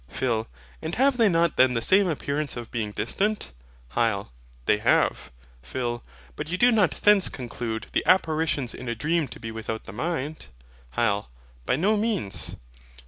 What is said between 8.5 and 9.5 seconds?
in a dream to